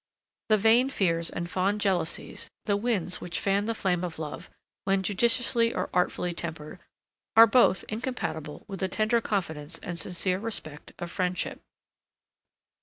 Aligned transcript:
The 0.49 0.57
vain 0.57 0.89
fears 0.89 1.29
and 1.29 1.47
fond 1.47 1.79
jealousies, 1.79 2.49
the 2.65 2.75
winds 2.75 3.21
which 3.21 3.39
fan 3.39 3.65
the 3.65 3.75
flame 3.75 4.03
of 4.03 4.17
love, 4.17 4.49
when 4.83 5.03
judiciously 5.03 5.75
or 5.75 5.91
artfully 5.93 6.33
tempered, 6.33 6.79
are 7.35 7.45
both 7.45 7.85
incompatible 7.87 8.65
with 8.67 8.79
the 8.79 8.87
tender 8.87 9.21
confidence 9.21 9.77
and 9.77 9.99
sincere 9.99 10.39
respect 10.39 10.91
of 10.97 11.11
friendship. 11.11 11.61